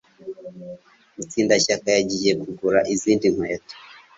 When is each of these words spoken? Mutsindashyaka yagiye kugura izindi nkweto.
Mutsindashyaka 1.15 1.87
yagiye 1.97 2.31
kugura 2.41 2.79
izindi 2.93 3.25
nkweto. 3.33 3.75